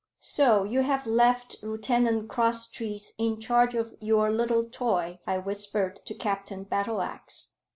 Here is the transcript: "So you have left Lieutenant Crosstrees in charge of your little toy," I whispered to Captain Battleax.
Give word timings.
"So 0.17 0.63
you 0.63 0.81
have 0.81 1.05
left 1.05 1.57
Lieutenant 1.61 2.27
Crosstrees 2.27 3.13
in 3.19 3.39
charge 3.39 3.75
of 3.75 3.93
your 4.01 4.31
little 4.31 4.63
toy," 4.63 5.19
I 5.27 5.37
whispered 5.37 5.97
to 6.07 6.15
Captain 6.15 6.65
Battleax. 6.65 7.51